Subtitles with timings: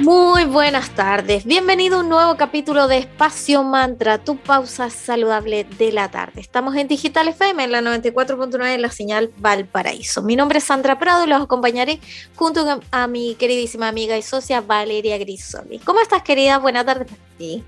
[0.00, 5.92] Muy buenas tardes, bienvenido a un nuevo capítulo de Espacio Mantra, tu pausa saludable de
[5.92, 6.40] la tarde.
[6.40, 10.22] Estamos en Digital FM en la 94.9 en la señal Valparaíso.
[10.22, 12.00] Mi nombre es Sandra Prado y los acompañaré
[12.34, 15.78] junto a mi queridísima amiga y socia Valeria Grisoli.
[15.78, 16.58] ¿Cómo estás querida?
[16.58, 17.62] Buenas tardes para ti.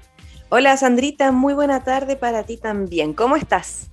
[0.48, 3.14] Hola Sandrita, muy buena tarde para ti también.
[3.14, 3.86] ¿Cómo estás?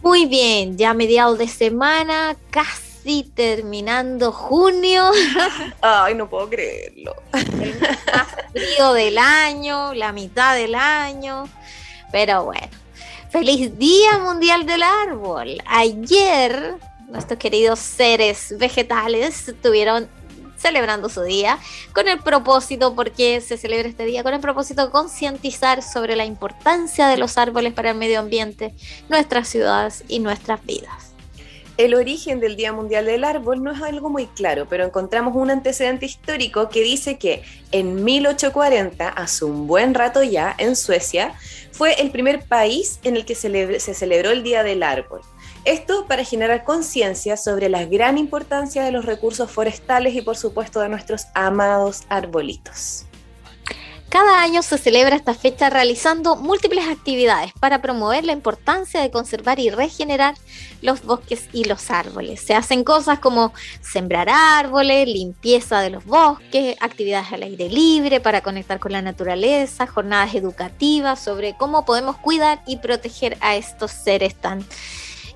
[0.00, 2.89] Muy bien, ya mediados de semana, casi
[3.34, 5.10] terminando junio.
[5.80, 7.14] Ay, no puedo creerlo.
[7.32, 11.48] El más frío del año, la mitad del año.
[12.12, 12.68] Pero bueno,
[13.30, 15.62] feliz Día Mundial del Árbol.
[15.66, 16.76] Ayer
[17.08, 20.08] nuestros queridos seres vegetales estuvieron
[20.60, 21.58] celebrando su día
[21.92, 26.26] con el propósito, porque se celebra este día, con el propósito de concientizar sobre la
[26.26, 28.74] importancia de los árboles para el medio ambiente,
[29.08, 31.09] nuestras ciudades y nuestras vidas.
[31.80, 35.50] El origen del Día Mundial del Árbol no es algo muy claro, pero encontramos un
[35.50, 41.32] antecedente histórico que dice que en 1840, hace un buen rato ya, en Suecia,
[41.72, 45.22] fue el primer país en el que se celebró el Día del Árbol.
[45.64, 50.80] Esto para generar conciencia sobre la gran importancia de los recursos forestales y por supuesto
[50.80, 53.06] de nuestros amados arbolitos.
[54.10, 59.60] Cada año se celebra esta fecha realizando múltiples actividades para promover la importancia de conservar
[59.60, 60.34] y regenerar
[60.82, 62.40] los bosques y los árboles.
[62.40, 68.40] Se hacen cosas como sembrar árboles, limpieza de los bosques, actividades al aire libre para
[68.40, 74.34] conectar con la naturaleza, jornadas educativas sobre cómo podemos cuidar y proteger a estos seres
[74.34, 74.66] tan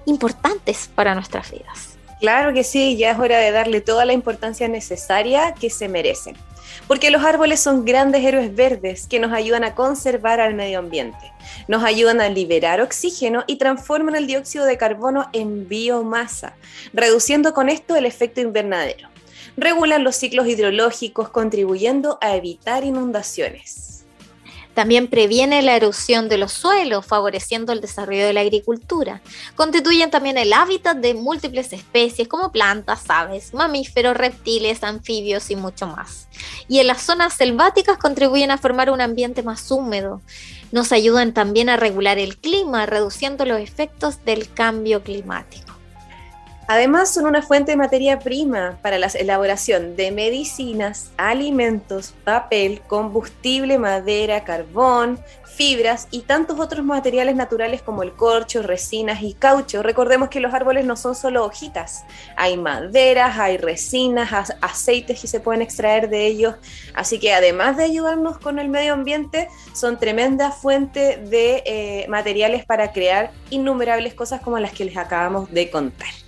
[0.04, 1.96] importantes para nuestras vidas.
[2.18, 6.36] Claro que sí, ya es hora de darle toda la importancia necesaria que se merecen
[6.86, 11.32] porque los árboles son grandes héroes verdes que nos ayudan a conservar al medio ambiente,
[11.68, 16.54] nos ayudan a liberar oxígeno y transforman el dióxido de carbono en biomasa,
[16.92, 19.08] reduciendo con esto el efecto invernadero.
[19.56, 24.03] Regulan los ciclos hidrológicos contribuyendo a evitar inundaciones.
[24.74, 29.22] También previene la erosión de los suelos, favoreciendo el desarrollo de la agricultura.
[29.54, 35.86] Constituyen también el hábitat de múltiples especies como plantas, aves, mamíferos, reptiles, anfibios y mucho
[35.86, 36.28] más.
[36.68, 40.20] Y en las zonas selváticas contribuyen a formar un ambiente más húmedo.
[40.72, 45.63] Nos ayudan también a regular el clima, reduciendo los efectos del cambio climático.
[46.66, 53.78] Además, son una fuente de materia prima para la elaboración de medicinas, alimentos, papel, combustible,
[53.78, 55.18] madera, carbón,
[55.54, 59.82] fibras y tantos otros materiales naturales como el corcho, resinas y caucho.
[59.82, 62.04] Recordemos que los árboles no son solo hojitas,
[62.36, 66.56] hay maderas, hay resinas, aceites que se pueden extraer de ellos.
[66.94, 72.64] Así que además de ayudarnos con el medio ambiente, son tremenda fuente de eh, materiales
[72.64, 76.23] para crear innumerables cosas como las que les acabamos de contar.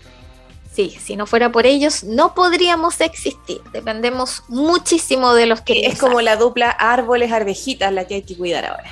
[0.77, 3.63] Sí, si no fuera por ellos, no podríamos existir.
[3.73, 5.87] Dependemos muchísimo de los que.
[5.87, 8.91] Es como la dupla árboles-arvejitas la que hay que cuidar ahora.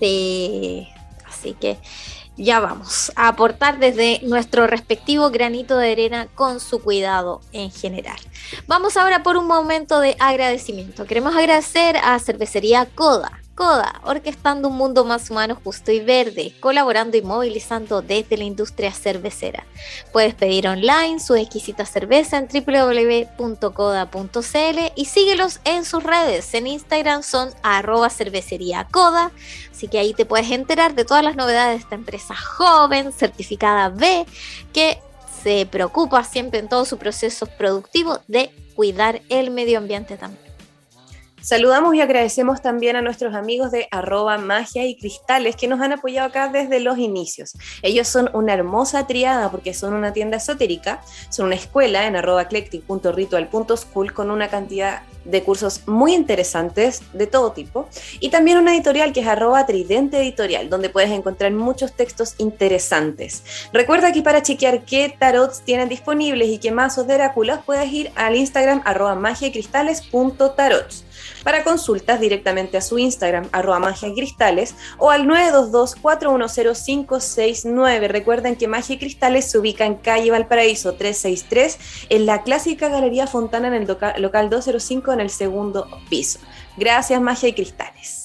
[0.00, 0.88] Sí,
[1.26, 1.76] así que
[2.38, 8.16] ya vamos a aportar desde nuestro respectivo granito de arena con su cuidado en general.
[8.66, 11.04] Vamos ahora por un momento de agradecimiento.
[11.04, 17.18] Queremos agradecer a Cervecería Coda Coda, orquestando un mundo más humano, justo y verde, colaborando
[17.18, 19.66] y movilizando desde la industria cervecera.
[20.10, 23.72] Puedes pedir online su exquisita cerveza en www.coda.cl
[24.96, 26.54] y síguelos en sus redes.
[26.54, 29.32] En Instagram son arroba cervecería Coda,
[29.70, 33.90] así que ahí te puedes enterar de todas las novedades de esta empresa joven, certificada
[33.90, 34.24] B,
[34.72, 34.98] que
[35.42, 40.51] se preocupa siempre en todos sus procesos productivos de cuidar el medio ambiente también.
[41.42, 45.92] Saludamos y agradecemos también a nuestros amigos de arroba magia y cristales que nos han
[45.92, 47.52] apoyado acá desde los inicios.
[47.82, 52.42] Ellos son una hermosa triada porque son una tienda esotérica, son una escuela en arroba
[52.42, 57.88] eclectic.ritual.school con una cantidad de cursos muy interesantes de todo tipo
[58.20, 63.42] y también una editorial que es arroba tridente editorial donde puedes encontrar muchos textos interesantes.
[63.72, 68.12] Recuerda que para chequear qué tarots tienen disponibles y qué mazos de oráculos puedes ir
[68.14, 71.04] al Instagram arroba magia y cristales.tarots.
[71.42, 78.08] Para consultas directamente a su Instagram, arroba magia y cristales, o al 922-410-569.
[78.08, 83.26] Recuerden que Magia y Cristales se ubica en calle Valparaíso 363, en la clásica Galería
[83.26, 83.86] Fontana en el
[84.18, 86.38] local 205 en el segundo piso.
[86.76, 88.21] Gracias, Magia y Cristales.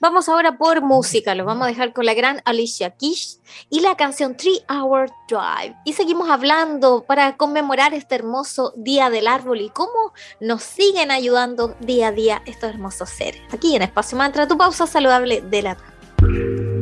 [0.00, 3.96] Vamos ahora por música, lo vamos a dejar con la gran Alicia Keys y la
[3.96, 5.76] canción Three Hour Drive.
[5.84, 11.76] Y seguimos hablando para conmemorar este hermoso Día del Árbol y cómo nos siguen ayudando
[11.80, 13.40] día a día estos hermosos seres.
[13.52, 16.73] Aquí en Espacio Mantra, tu pausa saludable de la tarde.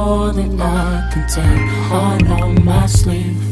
[0.00, 3.42] more than I can take on on my sleeve.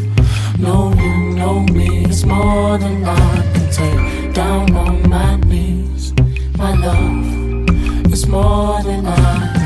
[0.59, 6.15] No, you know me, it's more than I can take down on my knees.
[6.57, 9.58] My love, it's more than I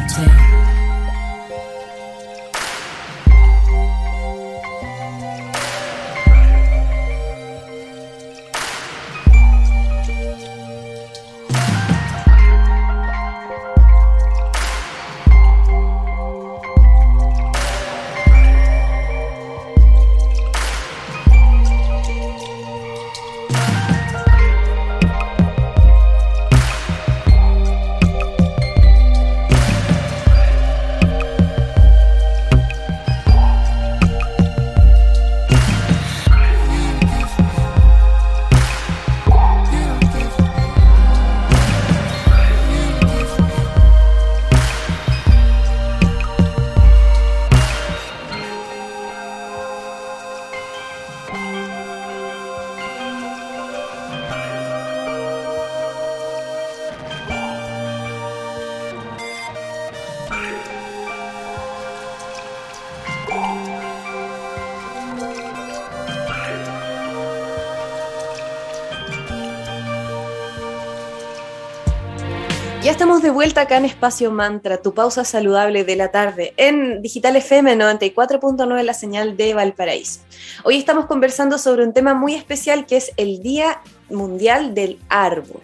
[73.13, 77.37] estamos de vuelta acá en Espacio Mantra, tu pausa saludable de la tarde, en Digital
[77.37, 80.21] FM 94.9, la señal de Valparaíso.
[80.65, 85.61] Hoy estamos conversando sobre un tema muy especial que es el Día Mundial del Árbol.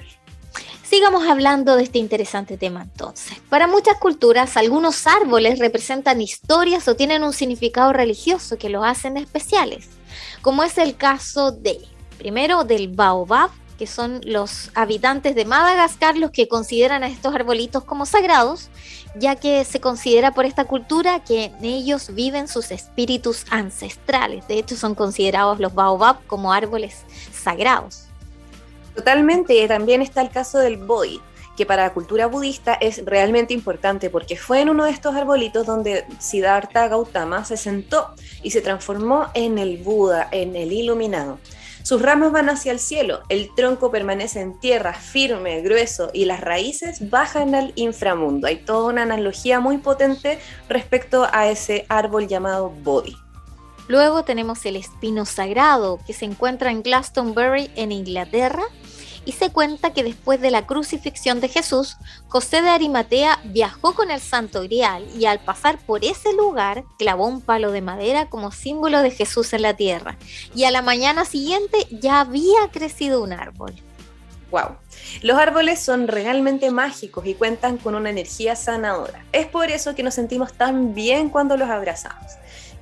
[0.83, 3.39] Sigamos hablando de este interesante tema entonces.
[3.49, 9.17] Para muchas culturas, algunos árboles representan historias o tienen un significado religioso que los hacen
[9.17, 9.89] especiales,
[10.43, 11.81] como es el caso de,
[12.19, 17.85] primero, del baobab, que son los habitantes de Madagascar los que consideran a estos arbolitos
[17.85, 18.69] como sagrados,
[19.15, 24.47] ya que se considera por esta cultura que en ellos viven sus espíritus ancestrales.
[24.49, 28.05] De hecho, son considerados los baobab como árboles sagrados.
[28.97, 31.21] Totalmente, también está el caso del Bodhi,
[31.57, 35.67] que para la cultura budista es realmente importante porque fue en uno de estos arbolitos
[35.67, 38.11] donde Siddhartha Gautama se sentó
[38.43, 41.39] y se transformó en el Buda, en el iluminado.
[41.89, 46.43] Sus ramas van hacia el cielo, el tronco permanece en tierra, firme, grueso, y las
[46.43, 48.47] raíces bajan al inframundo.
[48.47, 53.17] Hay toda una analogía muy potente respecto a ese árbol llamado Bodhi.
[53.89, 58.65] Luego tenemos el espino sagrado que se encuentra en Glastonbury en Inglaterra
[59.29, 64.11] y se cuenta que después de la crucifixión de Jesús, José de Arimatea viajó con
[64.11, 68.53] el Santo Grial y al pasar por ese lugar clavó un palo de madera como
[68.53, 70.17] símbolo de Jesús en la tierra.
[70.55, 73.75] Y a la mañana siguiente ya había crecido un árbol.
[74.51, 74.77] Wow.
[75.21, 79.27] Los árboles son realmente mágicos y cuentan con una energía sanadora.
[79.33, 82.33] Es por eso que nos sentimos tan bien cuando los abrazamos.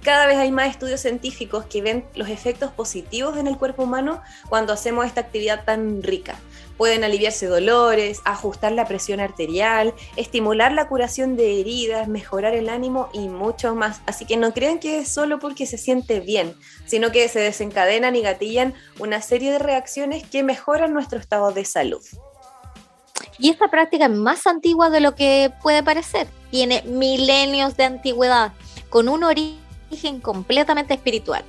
[0.06, 4.22] Cada vez hay más estudios científicos que ven los efectos positivos en el cuerpo humano
[4.48, 6.36] cuando hacemos esta actividad tan rica.
[6.76, 13.08] Pueden aliviarse dolores, ajustar la presión arterial, estimular la curación de heridas, mejorar el ánimo
[13.12, 14.00] y mucho más.
[14.06, 18.14] Así que no crean que es solo porque se siente bien, sino que se desencadenan
[18.14, 22.02] y gatillan una serie de reacciones que mejoran nuestro estado de salud.
[23.40, 26.28] Y esta práctica es más antigua de lo que puede parecer.
[26.52, 28.52] Tiene milenios de antigüedad,
[28.88, 31.44] con un origen origen completamente espiritual.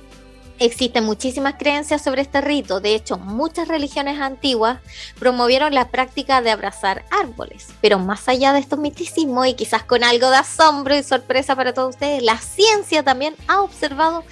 [0.60, 4.80] Existen muchísimas creencias sobre este rito, de hecho muchas religiones antiguas
[5.16, 10.02] promovieron la práctica de abrazar árboles, pero más allá de estos misticismos y quizás con
[10.02, 14.24] algo de asombro y sorpresa para todos ustedes, la ciencia también ha observado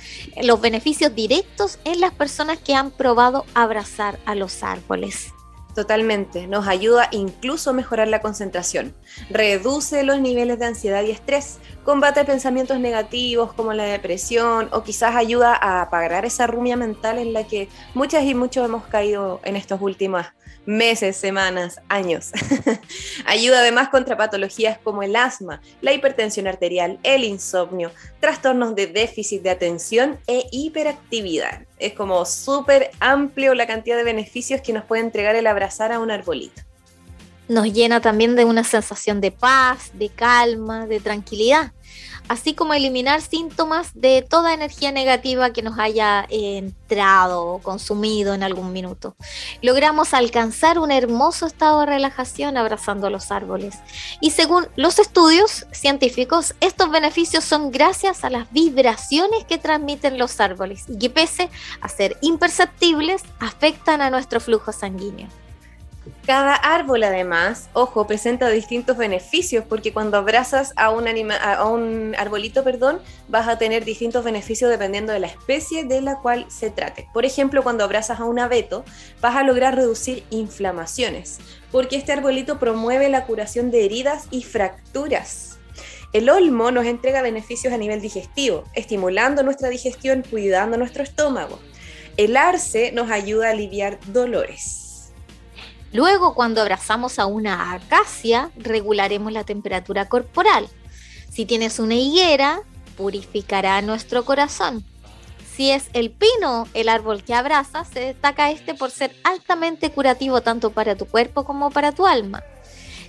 [0.43, 5.33] los beneficios directos en las personas que han probado abrazar a los árboles.
[5.77, 8.95] Totalmente, nos ayuda incluso a mejorar la concentración,
[9.29, 15.15] reduce los niveles de ansiedad y estrés, combate pensamientos negativos como la depresión o quizás
[15.15, 19.55] ayuda a apagar esa rumia mental en la que muchas y muchos hemos caído en
[19.55, 20.25] estos últimos
[20.67, 22.33] meses, semanas, años.
[23.27, 29.43] Ayuda además contra patologías como el asma, la hipertensión arterial, el insomnio, trastornos de déficit
[29.43, 31.63] de atención e hiperactividad.
[31.79, 36.01] Es como súper amplio la cantidad de beneficios que nos puede entregar el abrazar a
[36.01, 36.63] un arbolito.
[37.49, 41.73] Nos llena también de una sensación de paz, de calma, de tranquilidad
[42.29, 48.43] así como eliminar síntomas de toda energía negativa que nos haya entrado o consumido en
[48.43, 49.17] algún minuto.
[49.63, 53.77] Logramos alcanzar un hermoso estado de relajación abrazando los árboles.
[54.21, 60.41] Y según los estudios científicos, estos beneficios son gracias a las vibraciones que transmiten los
[60.41, 65.29] árboles y que pese a ser imperceptibles, afectan a nuestro flujo sanguíneo.
[66.27, 72.65] Cada árbol además, ojo, presenta distintos beneficios porque cuando abrazas a un, a un arbolito,
[72.65, 77.09] perdón, vas a tener distintos beneficios dependiendo de la especie de la cual se trate.
[77.13, 78.85] Por ejemplo, cuando abrazas a un abeto,
[79.21, 81.39] vas a lograr reducir inflamaciones
[81.71, 85.59] porque este arbolito promueve la curación de heridas y fracturas.
[86.13, 91.61] El olmo nos entrega beneficios a nivel digestivo, estimulando nuestra digestión, cuidando nuestro estómago.
[92.17, 94.86] El arce nos ayuda a aliviar dolores.
[95.97, 100.69] Luego, cuando abrazamos a una acacia, regularemos la temperatura corporal.
[101.33, 102.61] Si tienes una higuera,
[102.99, 104.85] purificará nuestro corazón.
[105.55, 110.43] Si es el pino el árbol que abrazas, se destaca este por ser altamente curativo
[110.43, 112.43] tanto para tu cuerpo como para tu alma.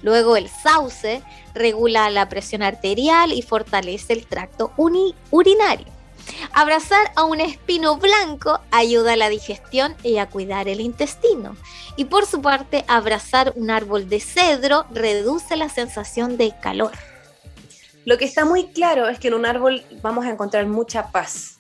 [0.02, 1.22] Luego el sauce
[1.54, 5.97] regula la presión arterial y fortalece el tracto urinario.
[6.54, 11.56] Abrazar a un espino blanco ayuda a la digestión y a cuidar el intestino.
[11.96, 16.92] Y por su parte, abrazar un árbol de cedro reduce la sensación de calor.
[18.06, 21.57] Lo que está muy claro es que en un árbol vamos a encontrar mucha paz,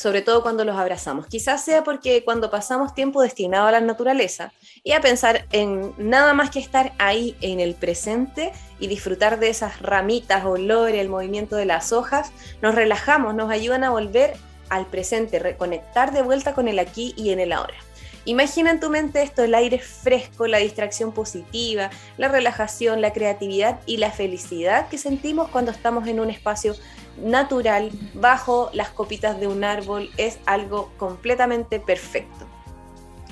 [0.00, 1.26] sobre todo cuando los abrazamos.
[1.26, 4.50] Quizás sea porque cuando pasamos tiempo destinado a la naturaleza
[4.82, 9.50] y a pensar en nada más que estar ahí en el presente y disfrutar de
[9.50, 14.38] esas ramitas, olor, el movimiento de las hojas, nos relajamos, nos ayudan a volver
[14.70, 17.76] al presente, reconectar de vuelta con el aquí y en el ahora.
[18.24, 23.80] Imagina en tu mente esto, el aire fresco, la distracción positiva, la relajación, la creatividad
[23.86, 26.74] y la felicidad que sentimos cuando estamos en un espacio
[27.20, 32.46] natural, bajo las copitas de un árbol, es algo completamente perfecto.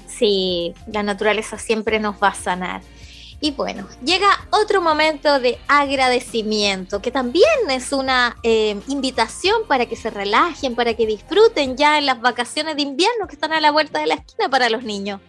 [0.06, 2.82] Sí, la naturaleza siempre nos va a sanar.
[3.40, 9.94] Y bueno, llega otro momento de agradecimiento, que también es una eh, invitación para que
[9.94, 13.70] se relajen, para que disfruten ya en las vacaciones de invierno que están a la
[13.70, 15.20] vuelta de la esquina para los niños.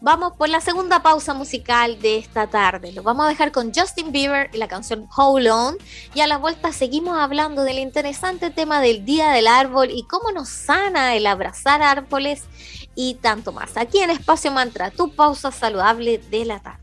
[0.03, 2.93] vamos por la segunda pausa musical de esta tarde.
[2.93, 5.77] Lo vamos a dejar con Justin Bieber y la canción Hold On.
[6.15, 10.33] Y a la vuelta seguimos hablando del interesante tema del Día del Árbol y cómo
[10.33, 12.43] nos sana el abrazar árboles
[12.95, 13.77] y tanto más.
[13.77, 16.83] Aquí en Espacio Mantra, tu pausa saludable de la tarde.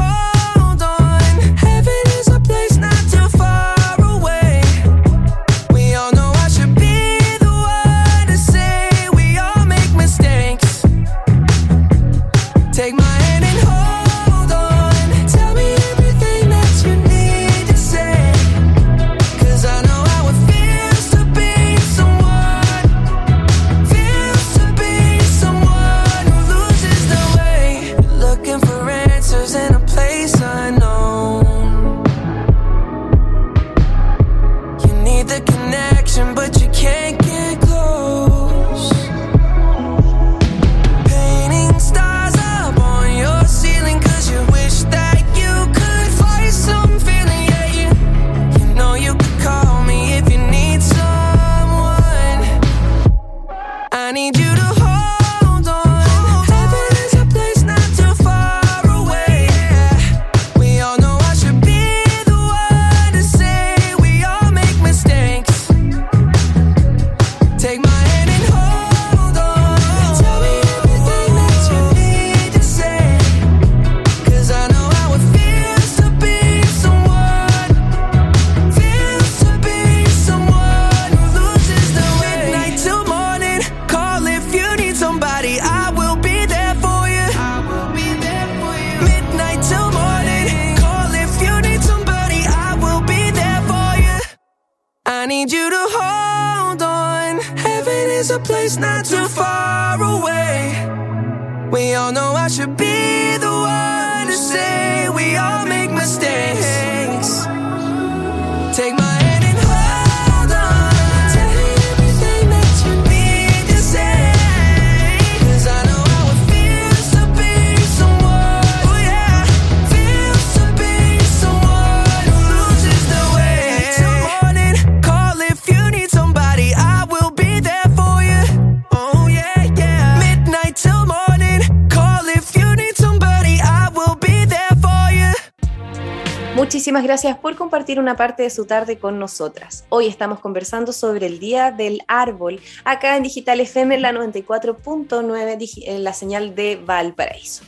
[136.91, 139.85] Muchísimas gracias por compartir una parte de su tarde con nosotras.
[139.87, 146.03] Hoy estamos conversando sobre el Día del Árbol, acá en Digital FM, la 94.9, en
[146.03, 147.63] la señal de Valparaíso.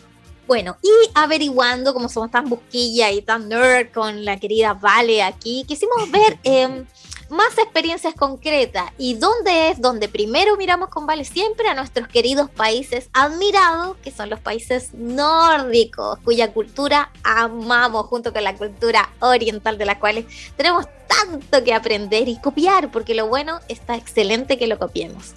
[0.46, 5.64] Bueno, y averiguando, como somos tan busquilla y tan nerd con la querida Vale aquí,
[5.66, 6.84] quisimos ver eh,
[7.30, 8.92] más experiencias concretas.
[8.98, 14.12] ¿Y dónde es donde primero miramos con Vale siempre a nuestros queridos países admirados, que
[14.12, 20.26] son los países nórdicos, cuya cultura amamos junto con la cultura oriental de la cual
[20.56, 25.34] tenemos tanto que aprender y copiar, porque lo bueno está excelente que lo copiemos.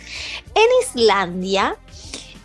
[0.55, 1.77] En Islandia,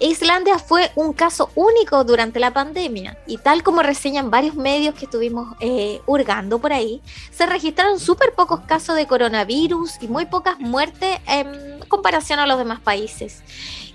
[0.01, 5.05] Islandia fue un caso único durante la pandemia y tal como reseñan varios medios que
[5.05, 10.59] estuvimos eh, hurgando por ahí, se registraron súper pocos casos de coronavirus y muy pocas
[10.59, 13.43] muertes en comparación a los demás países.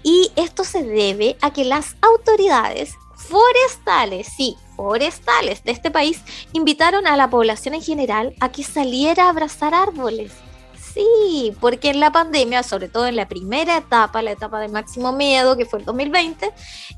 [0.05, 6.21] Y esto se debe a que las autoridades forestales, sí, forestales de este país
[6.53, 10.33] invitaron a la población en general a que saliera a abrazar árboles
[10.97, 15.13] Sí, porque en la pandemia, sobre todo en la primera etapa, la etapa de máximo
[15.13, 16.51] miedo, que fue el 2020,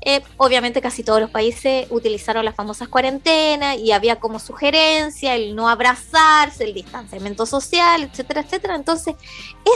[0.05, 5.53] eh, obviamente casi todos los países utilizaron las famosas cuarentenas y había como sugerencia el
[5.53, 8.75] no abrazarse, el distanciamiento social, etcétera, etcétera.
[8.75, 9.15] Entonces,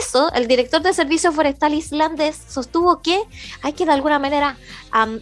[0.00, 3.20] eso, el director de Servicio Forestal islandés sostuvo que
[3.60, 4.56] hay que de alguna manera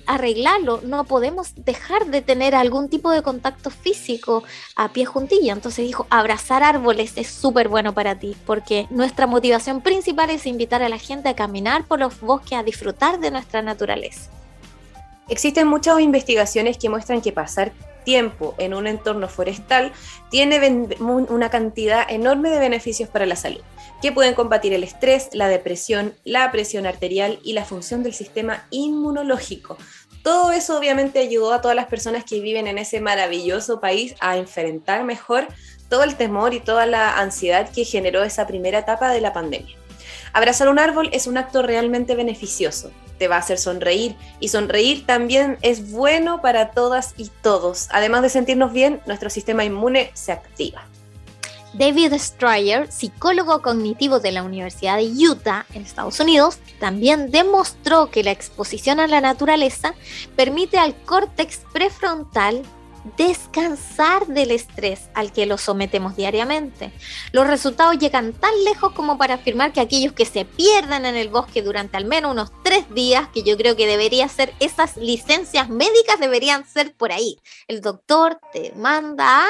[0.07, 0.81] arreglarlo.
[0.85, 4.45] No podemos dejar de tener algún tipo de contacto físico
[4.77, 5.55] a pie juntilla.
[5.55, 10.83] Entonces dijo, abrazar árboles es súper bueno para ti, porque nuestra motivación principal es invitar
[10.83, 14.31] a la gente a caminar por los bosques, a disfrutar de nuestra naturaleza.
[15.29, 17.73] Existen muchas investigaciones que muestran que pasar
[18.05, 19.93] tiempo en un entorno forestal
[20.31, 23.63] tiene una cantidad enorme de beneficios para la salud,
[24.01, 28.67] que pueden combatir el estrés, la depresión, la presión arterial y la función del sistema
[28.71, 29.79] inmunológico.
[30.23, 34.37] Todo eso obviamente ayudó a todas las personas que viven en ese maravilloso país a
[34.37, 35.49] enfrentar mejor
[35.89, 39.77] todo el temor y toda la ansiedad que generó esa primera etapa de la pandemia.
[40.33, 45.05] Abrazar un árbol es un acto realmente beneficioso, te va a hacer sonreír y sonreír
[45.07, 47.89] también es bueno para todas y todos.
[47.91, 50.87] Además de sentirnos bien, nuestro sistema inmune se activa.
[51.75, 58.23] David Stryer, psicólogo cognitivo de la Universidad de Utah en Estados Unidos, también demostró que
[58.23, 59.95] la exposición a la naturaleza
[60.37, 62.63] permite al córtex prefrontal
[63.17, 66.93] descansar del estrés al que lo sometemos diariamente.
[67.33, 71.29] Los resultados llegan tan lejos como para afirmar que aquellos que se pierdan en el
[71.29, 75.69] bosque durante al menos unos tres días, que yo creo que debería ser esas licencias
[75.69, 77.39] médicas deberían ser por ahí.
[77.67, 79.49] El doctor te manda a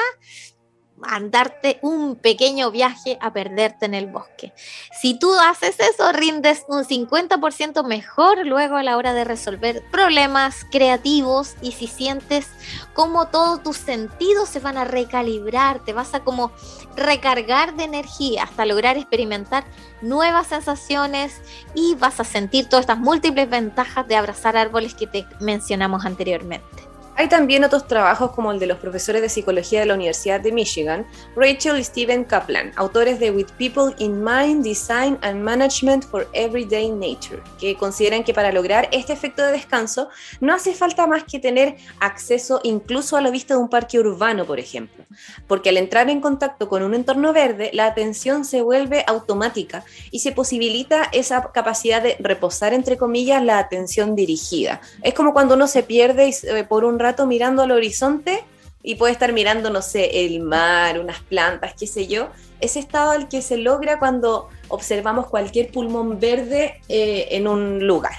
[1.07, 4.53] andarte un pequeño viaje a perderte en el bosque.
[4.99, 10.65] Si tú haces eso, rindes un 50% mejor luego a la hora de resolver problemas
[10.71, 12.47] creativos y si sientes
[12.93, 16.51] como todos tus sentidos se van a recalibrar, te vas a como
[16.95, 19.65] recargar de energía hasta lograr experimentar
[20.01, 21.41] nuevas sensaciones
[21.73, 26.92] y vas a sentir todas estas múltiples ventajas de abrazar árboles que te mencionamos anteriormente.
[27.15, 30.51] Hay también otros trabajos como el de los profesores de psicología de la Universidad de
[30.51, 36.27] Michigan, Rachel y Steven Kaplan, autores de With People in Mind, Design and Management for
[36.33, 40.09] Everyday Nature, que consideran que para lograr este efecto de descanso
[40.41, 44.45] no hace falta más que tener acceso incluso a la vista de un parque urbano,
[44.45, 45.05] por ejemplo,
[45.47, 50.19] porque al entrar en contacto con un entorno verde, la atención se vuelve automática y
[50.19, 54.81] se posibilita esa capacidad de reposar, entre comillas, la atención dirigida.
[55.03, 58.43] Es como cuando uno se pierde eh, por un rato mirando al horizonte
[58.81, 62.29] y puede estar mirando, no sé, el mar, unas plantas, qué sé yo.
[62.59, 68.17] Ese estado al que se logra cuando observamos cualquier pulmón verde eh, en un lugar.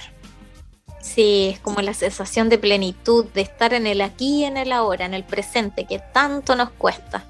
[1.01, 4.71] Sí, es como la sensación de plenitud, de estar en el aquí y en el
[4.71, 7.25] ahora, en el presente, que tanto nos cuesta.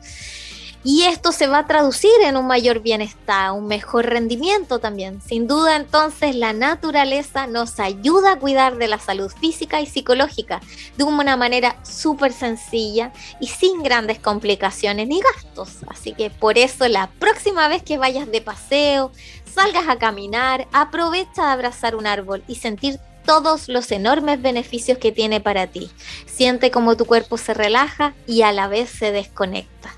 [0.87, 5.19] Y esto se va a traducir en un mayor bienestar, un mejor rendimiento también.
[5.19, 10.61] Sin duda entonces la naturaleza nos ayuda a cuidar de la salud física y psicológica
[10.95, 15.77] de una manera súper sencilla y sin grandes complicaciones ni gastos.
[15.87, 19.11] Así que por eso la próxima vez que vayas de paseo,
[19.51, 25.11] salgas a caminar, aprovecha de abrazar un árbol y sentir todos los enormes beneficios que
[25.11, 25.89] tiene para ti.
[26.27, 29.95] Siente como tu cuerpo se relaja y a la vez se desconecta.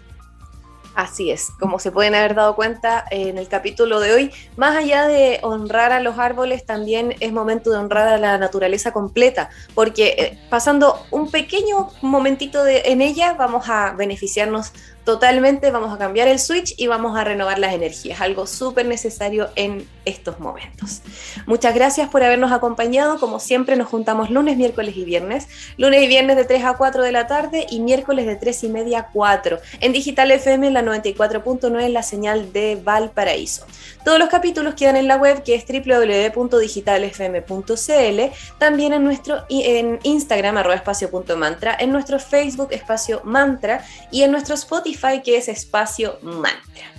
[0.97, 5.05] Así es, como se pueden haber dado cuenta en el capítulo de hoy, más allá
[5.05, 10.15] de honrar a los árboles, también es momento de honrar a la naturaleza completa, porque
[10.17, 14.73] eh, pasando un pequeño momentito de, en ella vamos a beneficiarnos
[15.07, 19.47] totalmente, vamos a cambiar el switch y vamos a renovar las energías, algo súper necesario
[19.55, 21.01] en estos momentos.
[21.45, 26.07] Muchas gracias por habernos acompañado, como siempre nos juntamos lunes, miércoles y viernes, lunes y
[26.07, 29.07] viernes de 3 a 4 de la tarde y miércoles de 3 y media a
[29.13, 33.65] 4, en Digital FM la 94.9 la señal de Valparaíso.
[34.03, 40.57] Todos los capítulos quedan en la web que es www.digitalfm.cl, también en nuestro en Instagram
[40.57, 43.85] arroba espacio.mantra, en nuestro Facebook espacio mantra.
[44.11, 46.91] Y en nuestro Spotify que es Espacio Mantra.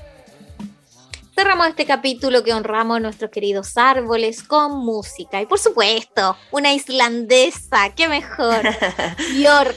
[1.35, 6.73] Cerramos este capítulo que honramos a nuestros queridos árboles con música y por supuesto una
[6.73, 8.63] islandesa, qué mejor,
[9.37, 9.77] York,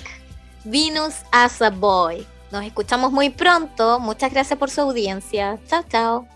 [0.63, 2.25] Venus as a Boy.
[2.51, 6.27] Nos escuchamos muy pronto, muchas gracias por su audiencia, chao chao.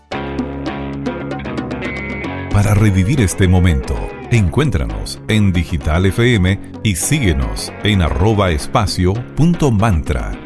[2.50, 3.94] Para revivir este momento
[4.30, 10.45] Encuéntranos en Digital FM y síguenos en arroba espacio punto mantra.